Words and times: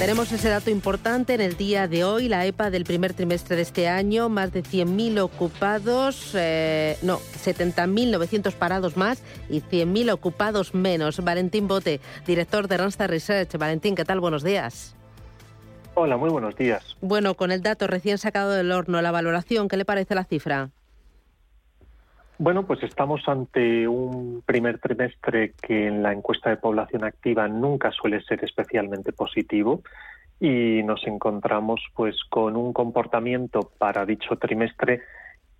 Tenemos 0.00 0.32
ese 0.32 0.48
dato 0.48 0.70
importante 0.70 1.34
en 1.34 1.42
el 1.42 1.58
día 1.58 1.86
de 1.86 2.04
hoy, 2.04 2.30
la 2.30 2.46
EPA 2.46 2.70
del 2.70 2.84
primer 2.84 3.12
trimestre 3.12 3.54
de 3.54 3.60
este 3.60 3.86
año, 3.86 4.30
más 4.30 4.50
de 4.50 4.62
100.000 4.62 5.20
ocupados, 5.20 6.32
eh, 6.34 6.96
no, 7.02 7.18
70.900 7.18 8.54
parados 8.54 8.96
más 8.96 9.22
y 9.50 9.60
100.000 9.60 10.10
ocupados 10.10 10.74
menos. 10.74 11.22
Valentín 11.22 11.68
Bote, 11.68 12.00
director 12.26 12.66
de 12.66 12.78
Randstad 12.78 13.10
Research. 13.10 13.58
Valentín, 13.58 13.94
¿qué 13.94 14.06
tal? 14.06 14.20
Buenos 14.20 14.42
días. 14.42 14.96
Hola, 15.92 16.16
muy 16.16 16.30
buenos 16.30 16.56
días. 16.56 16.96
Bueno, 17.02 17.34
con 17.34 17.52
el 17.52 17.60
dato 17.60 17.86
recién 17.86 18.16
sacado 18.16 18.52
del 18.52 18.72
horno, 18.72 19.02
la 19.02 19.10
valoración, 19.10 19.68
¿qué 19.68 19.76
le 19.76 19.84
parece 19.84 20.14
la 20.14 20.24
cifra? 20.24 20.70
Bueno, 22.42 22.66
pues 22.66 22.82
estamos 22.82 23.28
ante 23.28 23.86
un 23.86 24.42
primer 24.46 24.78
trimestre 24.78 25.52
que 25.60 25.88
en 25.88 26.02
la 26.02 26.14
encuesta 26.14 26.48
de 26.48 26.56
población 26.56 27.04
activa 27.04 27.46
nunca 27.48 27.90
suele 27.90 28.22
ser 28.22 28.42
especialmente 28.42 29.12
positivo 29.12 29.82
y 30.40 30.82
nos 30.82 31.06
encontramos 31.06 31.82
pues 31.94 32.16
con 32.30 32.56
un 32.56 32.72
comportamiento 32.72 33.70
para 33.76 34.06
dicho 34.06 34.36
trimestre 34.36 35.02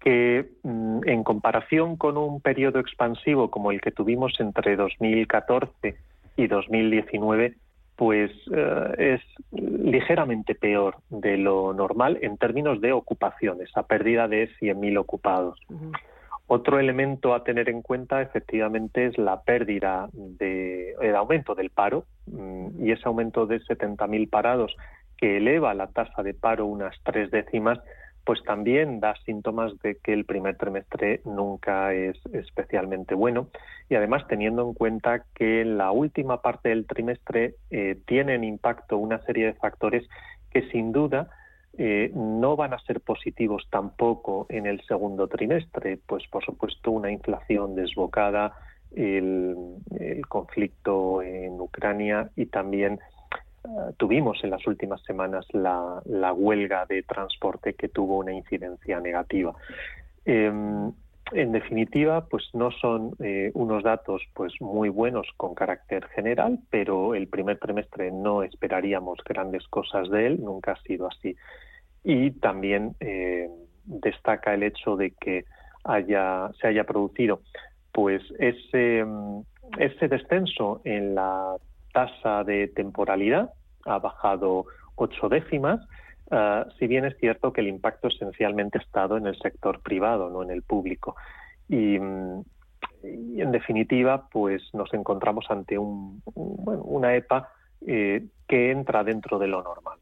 que 0.01 0.53
mm, 0.63 1.01
en 1.05 1.23
comparación 1.23 1.99
con 1.99 2.17
un 2.17 2.41
periodo 2.41 2.79
expansivo 2.79 3.51
como 3.51 3.73
el 3.73 3.83
que 3.83 3.91
tuvimos 3.91 4.41
entre 4.41 4.75
2014 4.77 5.97
y 6.39 6.47
2019 6.47 7.57
pues 7.95 8.31
eh, 8.57 9.19
es 9.19 9.21
ligeramente 9.53 10.55
peor 10.55 10.97
de 11.11 11.37
lo 11.37 11.75
normal 11.75 12.17
en 12.23 12.39
términos 12.39 12.81
de 12.81 12.93
ocupaciones, 12.93 13.69
a 13.75 13.83
pérdida 13.83 14.29
de 14.29 14.49
100.000 14.59 14.99
ocupados. 14.99 15.61
Otro 16.53 16.81
elemento 16.81 17.33
a 17.33 17.45
tener 17.45 17.69
en 17.69 17.81
cuenta 17.81 18.23
efectivamente 18.23 19.07
es 19.07 19.17
la 19.19 19.41
pérdida 19.43 20.09
de 20.13 20.97
el 21.01 21.15
aumento 21.15 21.55
del 21.55 21.71
paro 21.71 22.07
mm, 22.27 22.85
y 22.85 22.91
ese 22.91 23.05
aumento 23.05 23.47
de 23.47 23.61
70.000 23.61 24.29
parados 24.29 24.75
que 25.17 25.37
eleva 25.37 25.75
la 25.75 25.87
tasa 25.87 26.25
de 26.25 26.35
paro 26.35 26.67
unas 26.67 26.97
tres 27.05 27.31
décimas, 27.31 27.79
pues 28.25 28.43
también 28.43 28.99
da 28.99 29.15
síntomas 29.25 29.79
de 29.79 29.99
que 30.03 30.13
el 30.13 30.25
primer 30.25 30.57
trimestre 30.57 31.21
nunca 31.25 31.95
es 31.95 32.19
especialmente 32.33 33.15
bueno. 33.15 33.47
Y 33.89 33.95
además 33.95 34.27
teniendo 34.27 34.67
en 34.67 34.75
cuenta 34.75 35.27
que 35.37 35.61
en 35.61 35.79
la 35.79 35.93
última 35.93 36.43
parte 36.43 36.71
del 36.71 36.85
trimestre 36.85 37.55
eh, 37.71 37.97
tienen 38.09 38.43
impacto 38.43 38.97
una 38.97 39.23
serie 39.23 39.47
de 39.47 39.55
factores 39.55 40.05
que 40.51 40.69
sin 40.71 40.91
duda 40.91 41.31
eh, 41.79 42.11
no 42.15 42.57
van 42.57 42.75
a 42.75 42.79
ser 42.81 43.01
positivos 43.01 43.67
tampoco 43.71 44.47
en 44.49 44.67
el 44.67 44.83
segundo 44.87 45.29
trimestre, 45.29 45.99
pues 46.07 46.27
por 46.29 46.45
supuesto 46.45 46.91
una 46.91 47.11
inflación 47.11 47.75
desbocada, 47.75 48.55
el, 48.95 49.77
conflicto 50.29 51.23
en 51.23 51.61
Ucrania 51.61 52.31
y 52.37 52.47
también 52.47 52.99
eh, 53.65 53.69
tuvimos 53.97 54.43
en 54.43 54.51
las 54.51 54.67
últimas 54.67 55.03
semanas 55.03 55.47
la, 55.53 56.33
huelga 56.33 56.87
de 56.87 57.03
transporte 57.03 57.75
que 57.75 57.89
tuvo 57.89 58.19
una 58.19 58.33
incidencia 58.33 59.01
negativa. 59.01 59.55
Em, 60.25 60.93
en 61.33 61.53
definitiva, 61.53 62.27
pues 62.27 62.49
no 62.55 62.71
son 62.71 63.13
eh, 63.21 63.51
unos 63.55 63.83
datos 63.83 64.23
pues 64.35 64.53
muy 64.61 64.89
buenos 64.89 65.27
con 65.37 65.55
carácter 65.55 66.07
general, 66.09 66.59
pero 66.71 67.15
el 67.15 67.29
primer 67.29 67.59
trimestre 67.59 68.11
no 68.11 68.43
esperaríamos 68.43 69.19
grandes 69.25 69.67
cosas 69.69 70.09
de 70.11 70.27
él, 70.27 70.41
nunca 70.43 70.73
ha 70.73 70.83
sido 70.83 71.09
así. 71.09 71.37
Y 72.03 72.33
también 72.33 72.97
eh, 73.01 73.49
destaca 73.85 74.55
el 74.55 74.63
hecho 74.63 74.97
de 74.97 75.13
que 75.13 75.45
haya, 75.85 76.51
se 76.61 76.69
haya 76.69 76.85
producido 76.85 77.41
pues 77.93 78.23
ese, 78.39 79.05
ese 79.79 80.09
descenso 80.09 80.81
en 80.85 81.15
la 81.15 81.57
tasa 81.93 82.45
de 82.45 82.69
temporalidad, 82.69 83.51
ha 83.85 83.99
bajado 83.99 84.67
ocho 84.95 85.29
décimas, 85.29 85.81
Ah, 86.31 86.67
si 86.79 86.87
bien 86.87 87.05
es 87.05 87.17
cierto 87.19 87.53
que 87.53 87.61
el 87.61 87.69
impacto 87.69 88.09
esencialmente 88.09 88.79
ha 88.79 88.83
estado 88.83 89.17
en 89.17 89.27
el 89.27 89.37
sector 89.39 89.81
privado, 89.81 90.31
no 90.31 90.43
en 90.43 90.51
el 90.51 90.63
público. 90.63 91.17
Y, 91.69 91.97
en 91.97 93.53
definitiva, 93.53 94.29
pues 94.31 94.63
nos 94.73 94.93
encontramos 94.95 95.47
ante 95.49 95.79
un, 95.79 96.23
una 96.35 97.15
EPA 97.15 97.49
eh, 97.87 98.27
que 98.47 98.71
entra 98.71 99.05
dentro 99.05 99.39
de 99.39 99.49
lo 99.49 99.63
normal. 99.63 99.99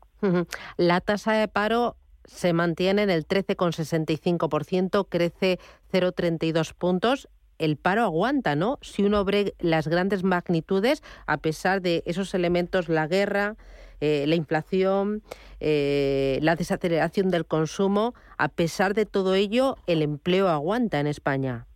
La 0.77 1.01
tasa 1.01 1.33
de 1.33 1.47
paro 1.49 1.97
se 2.25 2.53
mantiene 2.53 3.05
en 3.05 3.11
el 3.11 3.27
13,65%, 3.27 5.07
crece 5.09 5.59
0,32 5.93 6.75
puntos 6.75 7.29
el 7.59 7.77
paro 7.77 8.03
aguanta, 8.03 8.57
¿no? 8.57 8.79
Si 8.81 9.03
uno 9.03 9.25
ve 9.25 9.55
las 9.59 9.89
grandes 9.89 10.25
magnitudes, 10.25 11.03
a 11.27 11.39
pesar 11.39 11.83
de 11.83 12.03
esos 12.07 12.35
elementos, 12.35 12.89
la 12.89 13.07
guerra, 13.07 13.57
eh, 14.01 14.25
la 14.29 14.37
inflación, 14.37 15.23
eh, 15.61 16.39
la 16.41 16.55
desaceleración 16.55 17.31
del 17.31 17.47
consumo, 17.47 18.15
a 18.37 18.49
pesar 18.49 18.95
de 18.95 19.07
todo 19.07 19.35
ello, 19.35 19.77
el 19.87 20.03
empleo 20.03 20.49
aguanta 20.49 21.01
en 21.01 21.09
España. 21.09 21.67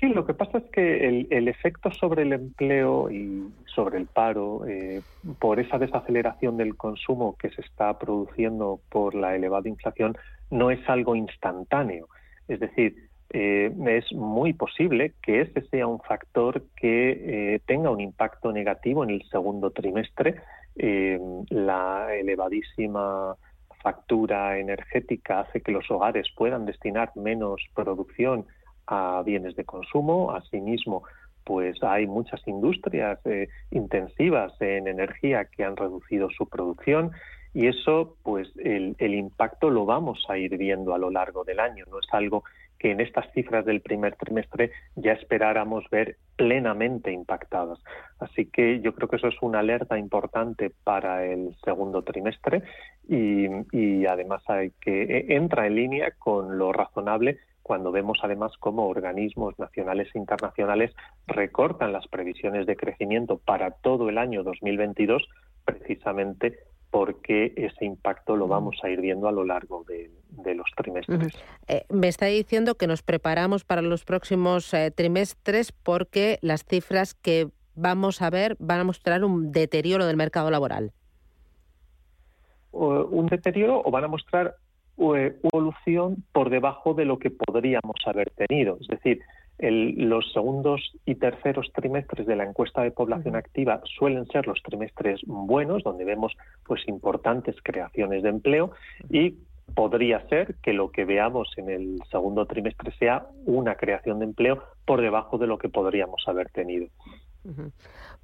Sí, 0.00 0.08
lo 0.08 0.24
que 0.24 0.32
pasa 0.32 0.56
es 0.56 0.64
que 0.72 1.26
el, 1.28 1.48
efecto 1.48 1.90
sobre 1.92 2.22
el 2.22 2.32
empleo 2.32 3.10
y 3.10 3.52
sobre 3.66 3.98
el 3.98 4.06
paro, 4.06 4.66
eh, 4.66 5.02
por 5.38 5.60
esa 5.60 5.78
desaceleración 5.78 6.56
del 6.56 6.74
consumo 6.74 7.36
que 7.36 7.50
se 7.50 7.60
está 7.60 7.98
produciendo 7.98 8.80
por 8.88 9.14
la 9.14 9.36
elevada 9.36 9.68
inflación, 9.68 10.16
no 10.50 10.70
es 10.70 10.80
algo 10.88 11.16
instantáneo. 11.16 12.08
Es 12.48 12.60
decir, 12.60 13.09
eh, 13.32 13.72
es 13.86 14.12
muy 14.12 14.52
posible 14.54 15.14
que 15.22 15.42
ese 15.42 15.62
sea 15.68 15.86
un 15.86 16.00
factor 16.00 16.64
que 16.76 17.54
eh, 17.54 17.60
tenga 17.64 17.90
un 17.90 18.00
impacto 18.00 18.50
negativo 18.50 19.04
en 19.04 19.10
el 19.10 19.22
segundo 19.30 19.70
trimestre. 19.70 20.42
Eh, 20.74 21.18
la 21.50 22.08
elevadísima 22.12 23.36
factura 23.82 24.58
energética 24.58 25.40
hace 25.40 25.60
que 25.60 25.70
los 25.70 25.88
hogares 25.90 26.26
puedan 26.36 26.66
destinar 26.66 27.12
menos 27.14 27.62
producción 27.74 28.46
a 28.88 29.22
bienes 29.24 29.54
de 29.54 29.64
consumo. 29.64 30.32
Asimismo, 30.32 31.04
pues 31.44 31.80
hay 31.84 32.08
muchas 32.08 32.46
industrias 32.48 33.20
intensivas 33.70 34.52
en 34.60 34.88
energía 34.88 35.44
que 35.44 35.64
han 35.64 35.76
reducido 35.76 36.28
su 36.30 36.48
producción 36.48 37.12
y 37.52 37.66
eso, 37.66 38.16
pues 38.22 38.48
el, 38.56 38.94
impacto 39.00 39.70
lo 39.70 39.84
vamos 39.84 40.24
a 40.28 40.38
ir 40.38 40.56
viendo 40.56 40.94
a 40.94 40.98
lo 40.98 41.10
largo 41.10 41.42
del 41.44 41.58
año. 41.58 41.84
No 41.90 41.98
es 41.98 42.06
algo 42.12 42.44
que 42.78 42.92
en 42.92 43.00
estas 43.00 43.30
cifras 43.32 43.64
del 43.66 43.80
primer 43.80 44.14
trimestre 44.16 44.70
ya 44.94 45.12
esperáramos 45.12 45.84
ver 45.90 46.16
plenamente 46.36 47.12
impactadas. 47.12 47.78
Así 48.20 48.46
que 48.46 48.80
yo 48.80 48.94
creo 48.94 49.08
que 49.08 49.16
eso 49.16 49.28
es 49.28 49.34
una 49.42 49.58
alerta 49.58 49.98
importante 49.98 50.72
para 50.84 51.26
el 51.26 51.56
segundo 51.64 52.02
trimestre 52.02 52.62
y, 53.08 54.06
además 54.06 54.42
hay 54.48 54.70
que 54.80 55.02
e, 55.02 55.34
entra 55.34 55.66
en 55.66 55.74
línea 55.74 56.12
con 56.18 56.56
lo 56.56 56.72
razonable 56.72 57.38
cuando 57.62 57.92
vemos 57.92 58.18
además 58.22 58.52
cómo 58.58 58.88
organismos 58.88 59.58
nacionales 59.58 60.08
e 60.14 60.18
internacionales 60.18 60.92
recortan 61.26 61.92
las 61.92 62.06
previsiones 62.08 62.66
de 62.66 62.76
crecimiento 62.76 63.38
para 63.38 63.70
todo 63.72 64.08
el 64.08 64.18
año 64.18 64.42
2022 64.42 65.28
precisamente 65.64 66.58
porque 66.90 67.52
ese 67.56 67.84
impacto 67.84 68.36
lo 68.36 68.48
vamos 68.48 68.78
a 68.82 68.90
ir 68.90 69.00
viendo 69.00 69.28
a 69.28 69.32
lo 69.32 69.44
largo 69.44 69.84
de, 69.84 70.10
los 70.54 70.68
trimestres. 70.76 71.32
Eh, 71.68 71.84
me 71.88 72.08
está 72.08 72.26
diciendo 72.26 72.74
que 72.74 72.86
nos 72.86 73.02
preparamos 73.02 73.64
para 73.64 73.82
los 73.82 74.04
próximos 74.04 74.74
eh, 74.74 74.90
trimestres 74.90 75.72
porque 75.72 76.38
las 76.42 76.64
cifras 76.64 77.14
que 77.14 77.48
vamos 77.74 78.22
a 78.22 78.30
ver 78.30 78.56
van 78.58 78.80
a 78.80 78.84
mostrar 78.84 79.24
un 79.24 79.52
deterioro 79.52 80.06
del 80.06 80.16
mercado 80.16 80.50
laboral. 80.50 80.92
un 82.72 83.26
deterioro 83.26 83.82
o 83.84 83.90
van 83.90 84.04
a 84.04 84.08
mostrar 84.08 84.56
eh, 84.98 85.38
evolución 85.44 86.24
por 86.32 86.50
debajo 86.50 86.92
de 86.94 87.04
lo 87.04 87.18
que 87.18 87.30
podríamos 87.30 87.96
haber 88.04 88.30
tenido. 88.30 88.76
Es 88.80 88.88
decir, 88.88 89.20
los 89.60 90.32
segundos 90.32 90.80
y 91.04 91.16
terceros 91.16 91.70
trimestres 91.74 92.26
de 92.26 92.36
la 92.36 92.44
encuesta 92.44 92.82
de 92.82 92.90
población 92.90 93.36
activa 93.36 93.80
suelen 93.84 94.26
ser 94.26 94.46
los 94.46 94.62
trimestres 94.62 95.20
buenos, 95.26 95.82
donde 95.82 96.04
vemos 96.04 96.32
pues 96.64 96.86
importantes 96.88 97.56
creaciones 97.62 98.22
de 98.22 98.30
empleo 98.30 98.72
y 99.10 99.34
podría 99.74 100.26
ser 100.28 100.56
que 100.62 100.72
lo 100.72 100.90
que 100.90 101.04
veamos 101.04 101.48
en 101.56 101.70
el 101.70 101.98
segundo 102.10 102.46
trimestre 102.46 102.92
sea 102.98 103.26
una 103.44 103.76
creación 103.76 104.18
de 104.18 104.26
empleo 104.26 104.62
por 104.84 105.00
debajo 105.00 105.38
de 105.38 105.46
lo 105.46 105.58
que 105.58 105.68
podríamos 105.68 106.22
haber 106.26 106.50
tenido. 106.50 106.86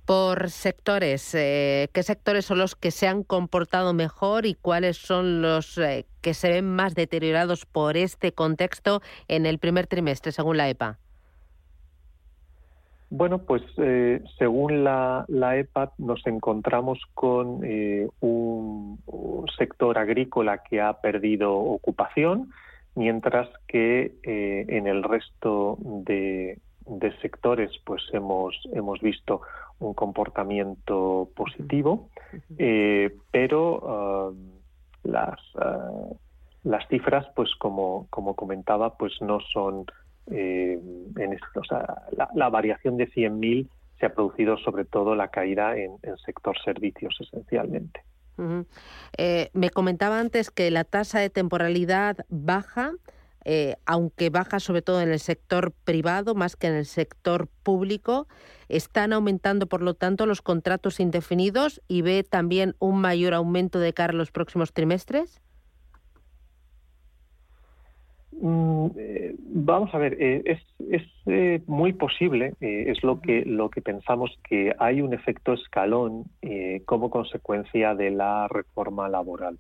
Por 0.05 0.51
sectores, 0.51 1.35
eh, 1.35 1.89
¿qué 1.93 2.03
sectores 2.03 2.45
son 2.45 2.59
los 2.59 2.77
que 2.77 2.91
se 2.91 3.09
han 3.09 3.25
comportado 3.25 3.93
mejor 3.93 4.47
y 4.47 4.55
cuáles 4.55 4.99
son 4.99 5.43
los 5.43 5.79
eh, 5.79 6.07
que 6.21 6.35
se 6.35 6.51
ven 6.51 6.69
más 6.69 6.95
deteriorados 6.95 7.67
por 7.67 7.97
este 7.97 8.33
contexto 8.33 9.01
en 9.29 9.47
el 9.47 9.59
primer 9.59 9.87
trimestre, 9.87 10.33
según 10.33 10.59
la 10.59 10.69
EPA? 10.69 10.99
Bueno, 13.19 13.39
pues 13.39 13.63
eh, 13.79 14.23
según 14.39 14.85
la, 14.85 15.25
la, 15.29 15.57
EPA 15.57 15.91
nos 15.97 16.27
encontramos 16.27 17.01
con 17.15 17.61
eh, 17.65 18.07
un, 18.21 18.99
sector 19.57 19.97
agrícola 19.97 20.59
que 20.59 20.83
ha 20.83 21.01
perdido 21.01 21.55
ocupación, 21.55 22.51
mientras 22.95 23.49
que 23.69 24.13
eh, 24.23 24.67
en 24.69 24.87
el 24.87 25.03
resto 25.03 25.79
de, 25.81 26.59
de 26.85 27.17
sectores 27.23 27.71
pues 27.85 28.03
hemos, 28.13 28.55
hemos 28.75 29.01
visto 29.01 29.41
un 29.79 29.95
comportamiento 29.95 31.31
positivo, 31.35 32.11
eh, 32.59 33.17
pero 33.31 34.29
um, 34.29 34.51
las, 35.05 35.41
uh, 35.55 36.15
las 36.65 36.87
cifras, 36.89 37.27
pues 37.35 37.49
como, 37.59 38.09
como 38.11 38.37
comentaba, 38.37 38.99
pues 38.99 39.15
no 39.23 39.41
son 39.41 39.87
eh, 40.31 40.79
en 41.17 41.33
esto, 41.33 41.63
la, 42.35 42.49
variación 42.49 42.97
de 42.97 43.09
100.000 43.09 43.69
se 43.99 44.07
ha 44.07 44.15
producido 44.15 44.57
sobre 44.59 44.85
todo 44.85 45.15
la 45.15 45.29
caída 45.29 45.77
en, 45.77 45.93
el 46.03 46.19
sector 46.19 46.57
servicios 46.65 47.17
esencialmente. 47.21 48.03
Eh, 49.17 49.49
me 49.55 49.71
comentaba 49.71 50.21
antes 50.21 50.51
que 50.51 50.71
la 50.71 50.85
tasa 50.85 51.21
de 51.21 51.31
temporalidad 51.31 52.19
baja, 52.29 52.93
eh, 53.47 53.77
aunque 53.87 54.29
baja 54.29 54.61
sobre 54.61 54.83
todo 54.83 55.01
en 55.01 55.09
el 55.09 55.21
sector 55.21 55.73
privado 55.85 56.35
más 56.35 56.57
que 56.57 56.67
en 56.67 56.75
el 56.75 56.85
sector 56.85 57.49
público. 57.63 58.27
Están 58.69 59.13
aumentando, 59.13 59.69
por 59.69 59.81
lo 59.81 59.95
tanto, 59.95 60.27
los 60.27 60.43
contratos 60.43 61.01
indefinidos 61.01 61.81
y 61.89 62.03
ve 62.03 62.25
también 62.25 62.75
un 62.79 63.01
mayor 63.01 63.33
aumento 63.33 63.79
de 63.79 63.95
cara 63.95 64.13
a 64.13 64.17
los 64.17 64.33
próximos 64.33 64.73
trimestres. 64.73 65.41
Mm, 68.39 68.89
eh, 68.99 69.35
vamos 69.39 69.95
a 69.95 69.99
ver, 69.99 70.17
eh, 70.21 70.43
es, 70.45 70.61
es 70.91 71.03
eh, 71.25 71.63
muy 71.67 71.95
posible, 71.95 72.53
es 72.61 73.03
lo 73.03 73.21
que, 73.21 73.45
lo 73.47 73.71
que 73.71 73.81
pensamos, 73.81 74.39
que 74.47 74.75
hay 74.79 75.01
un 75.01 75.15
efecto 75.15 75.55
escalón 75.55 76.25
como 76.85 77.11
consecuencia 77.11 77.95
de 77.95 78.11
la 78.11 78.47
reforma 78.49 79.09
laboral. 79.09 79.59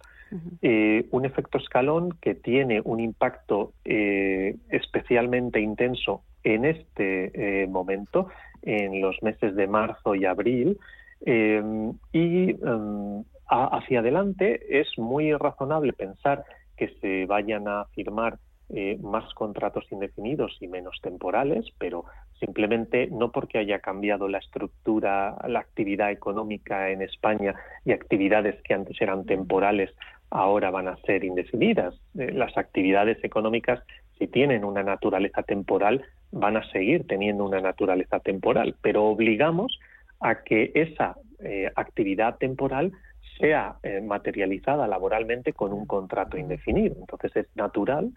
un 1.10 1.24
efecto 1.24 1.58
escalón 1.58 2.10
que 2.20 2.34
tiene 2.34 2.80
un 2.84 3.00
impacto 3.00 3.72
especialmente 3.84 5.60
intenso 5.60 6.22
en 6.44 6.64
este 6.64 7.66
momento, 7.68 8.28
en 8.62 9.00
los 9.00 9.22
meses 9.22 9.56
de 9.56 9.66
marzo 9.66 10.14
y 10.14 10.24
abril, 10.24 10.78
y 11.24 12.50
em, 12.50 13.24
hacia 13.48 14.00
adelante 14.00 14.80
es 14.80 14.88
muy 14.98 15.32
razonable 15.32 15.92
pensar 15.92 16.44
que 16.76 16.88
se 17.00 17.26
vayan 17.26 17.68
a 17.68 17.86
firmar 17.94 18.38
eh, 18.68 18.98
más 19.00 19.32
contratos 19.34 19.84
indefinidos 19.92 20.56
y 20.60 20.66
menos 20.66 20.98
temporales, 21.00 21.66
pero 21.78 22.04
simplemente 22.40 23.06
no 23.12 23.30
porque 23.30 23.58
haya 23.58 23.78
cambiado 23.78 24.26
la 24.26 24.38
estructura, 24.38 25.36
la 25.46 25.60
actividad 25.60 26.10
económica 26.10 26.90
en 26.90 27.00
España 27.00 27.54
y 27.84 27.92
actividades 27.92 28.60
que 28.62 28.74
antes 28.74 29.00
eran 29.00 29.24
temporales 29.24 29.94
ahora 30.30 30.72
van 30.72 30.88
a 30.88 30.96
ser 31.02 31.22
indefinidas. 31.22 31.94
Eh, 32.18 32.32
las 32.32 32.58
actividades 32.58 33.22
económicas, 33.22 33.84
si 34.18 34.26
tienen 34.26 34.64
una 34.64 34.82
naturaleza 34.82 35.44
temporal, 35.44 36.04
van 36.32 36.56
a 36.56 36.68
seguir 36.72 37.06
teniendo 37.06 37.44
una 37.44 37.60
naturaleza 37.60 38.18
temporal, 38.18 38.74
pero 38.82 39.04
obligamos 39.04 39.78
a 40.18 40.42
que 40.42 40.72
esa 40.74 41.14
eh, 41.38 41.70
actividad 41.76 42.38
temporal 42.38 42.90
sea 43.38 43.76
materializada 44.02 44.88
laboralmente 44.88 45.52
con 45.52 45.72
un 45.74 45.84
contrato 45.84 46.38
indefinido. 46.38 46.96
Entonces 46.98 47.36
es 47.36 47.46
natural 47.54 48.10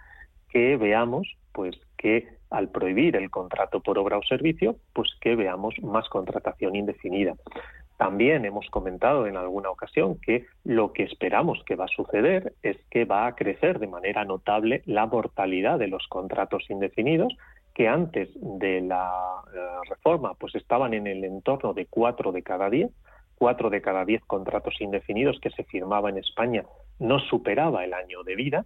que 0.49 0.77
veamos 0.77 1.27
pues 1.51 1.75
que 1.97 2.27
al 2.49 2.69
prohibir 2.69 3.15
el 3.15 3.29
contrato 3.29 3.81
por 3.81 3.99
obra 3.99 4.17
o 4.17 4.23
servicio, 4.23 4.75
pues 4.93 5.09
que 5.21 5.35
veamos 5.35 5.75
más 5.81 6.07
contratación 6.09 6.75
indefinida. 6.75 7.35
También 7.97 8.45
hemos 8.45 8.69
comentado 8.69 9.27
en 9.27 9.35
alguna 9.35 9.69
ocasión 9.69 10.17
que 10.21 10.45
lo 10.63 10.93
que 10.93 11.03
esperamos 11.03 11.61
que 11.65 11.75
va 11.75 11.85
a 11.85 11.89
suceder 11.89 12.53
es 12.63 12.77
que 12.89 13.05
va 13.05 13.27
a 13.27 13.35
crecer 13.35 13.77
de 13.79 13.87
manera 13.87 14.23
notable 14.23 14.81
la 14.85 15.05
mortalidad 15.05 15.77
de 15.77 15.89
los 15.89 16.07
contratos 16.07 16.69
indefinidos, 16.69 17.35
que 17.73 17.87
antes 17.87 18.29
de 18.35 18.81
la 18.81 19.11
eh, 19.53 19.59
reforma 19.89 20.33
pues 20.35 20.55
estaban 20.55 20.93
en 20.93 21.07
el 21.07 21.23
entorno 21.25 21.73
de 21.73 21.85
cuatro 21.87 22.31
de 22.31 22.41
cada 22.41 22.69
diez, 22.69 22.89
cuatro 23.35 23.69
de 23.69 23.81
cada 23.81 24.05
diez 24.05 24.23
contratos 24.25 24.79
indefinidos 24.79 25.39
que 25.41 25.51
se 25.51 25.65
firmaba 25.65 26.09
en 26.09 26.17
España 26.17 26.63
no 26.99 27.19
superaba 27.19 27.83
el 27.83 27.93
año 27.93 28.23
de 28.23 28.35
vida 28.35 28.65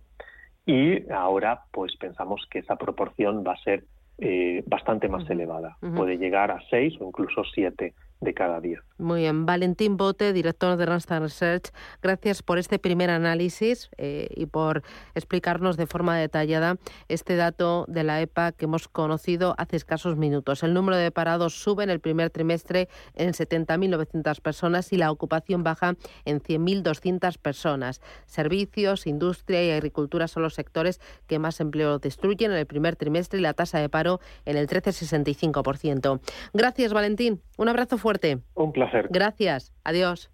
y 0.66 1.10
ahora 1.12 1.64
pues 1.72 1.96
pensamos 1.98 2.46
que 2.50 2.60
esa 2.60 2.76
proporción 2.76 3.44
va 3.46 3.54
a 3.54 3.64
ser 3.64 3.84
eh, 4.20 4.64
bastante 4.68 5.10
más 5.10 5.30
elevada. 5.30 5.78
Puede 5.96 6.18
llegar 6.18 6.52
a 6.52 6.62
seis 6.70 6.94
o 7.00 7.08
incluso 7.08 7.44
siete 7.54 7.94
de 8.24 8.34
cada 8.34 8.60
día. 8.60 8.84
Muy 8.98 9.22
bien. 9.22 9.46
Valentín 9.46 9.98
Bote, 9.98 10.34
director 10.34 10.78
de 10.78 10.86
Randstad 10.86 11.22
Research, 11.22 11.72
gracias 12.02 12.42
por 12.42 12.58
este 12.58 12.80
primer 12.80 13.10
análisis 13.10 13.90
eh, 13.98 14.30
y 14.36 14.46
por 14.46 14.84
explicarnos 15.14 15.78
de 15.78 15.88
forma 15.88 16.18
detallada 16.18 16.78
este 17.10 17.36
dato 17.36 17.86
de 17.90 18.04
la 18.04 18.22
EPA 18.22 18.54
que 18.54 18.66
hemos 18.66 18.88
conocido 18.88 19.56
hace 19.58 19.76
escasos 19.76 20.16
minutos. 20.16 20.64
El 20.64 20.74
número 20.74 20.96
de 20.96 21.12
parados 21.12 21.56
sube 21.56 21.84
en 21.84 21.90
el 21.90 22.00
primer 22.00 22.30
trimestre 22.30 22.88
en 23.16 23.34
70.900 23.34 24.40
personas 24.42 24.94
y 24.94 24.98
la 24.98 25.12
ocupación 25.12 25.64
baja 25.64 25.96
en 26.24 26.40
100.200 26.40 27.38
personas. 27.40 28.02
Servicios, 28.26 29.06
industria 29.06 29.66
y 29.66 29.72
agricultura 29.72 30.28
son 30.28 30.44
los 30.44 30.54
sectores 30.54 31.02
que 31.28 31.40
más 31.40 31.60
empleo 31.60 32.00
destruyen 32.00 32.52
en 32.52 32.58
el 32.58 32.68
primer 32.68 32.96
trimestre 32.96 33.40
y 33.40 33.42
la 33.42 33.54
tasa 33.54 33.80
de 33.80 33.90
paro 33.90 34.22
en 34.46 34.56
el 34.56 34.68
13,65%. 34.68 36.22
Gracias, 36.54 36.94
Valentín. 36.94 37.42
Un 37.58 37.70
abrazo 37.70 37.98
fuerte. 37.98 38.13
Un 38.56 38.72
placer. 38.72 39.08
Gracias. 39.10 39.74
Adiós. 39.84 40.33